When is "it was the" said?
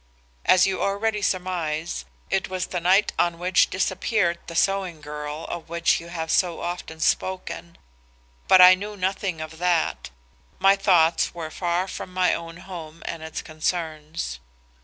2.31-2.79